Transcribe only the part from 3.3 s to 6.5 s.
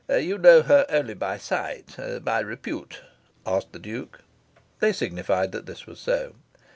asked the Duke. They signified that this was so.